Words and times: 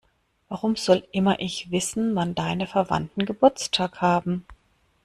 Warum 0.49 0.77
soll 0.77 1.07
immer 1.11 1.39
ich 1.41 1.69
wissen, 1.69 2.15
wann 2.15 2.33
deine 2.33 2.65
Verwandten 2.65 3.23
Geburtstag 3.27 4.01
haben? 4.01 4.47